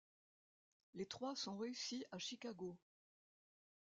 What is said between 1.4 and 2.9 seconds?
réussis à Chicago.